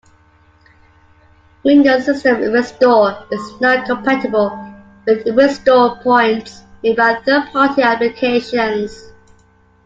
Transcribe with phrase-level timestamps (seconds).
[1.63, 4.73] Windows System Restore is not compatible
[5.05, 9.13] with restore points made by third party applications.